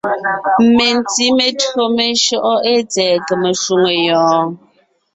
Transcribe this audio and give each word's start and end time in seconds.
Mentí 0.75 1.25
metÿǒ 1.37 1.83
meshÿɔʼɔ́ 1.95 2.61
ée 2.71 2.81
tsɛ̀ɛ 2.91 3.15
kème 3.27 3.51
shwòŋo 3.61 3.91
yɔɔn? 4.07 4.47